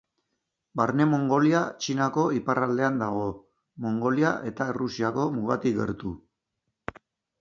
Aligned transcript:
Barne 0.79 1.05
Mongolia 1.09 1.59
Txinako 1.83 2.23
iparraldean 2.39 2.97
dago, 3.03 3.27
Mongolia 3.85 4.33
eta 4.53 4.71
Errusiako 4.75 5.29
mugatik 5.37 5.79
gertu. 5.83 6.19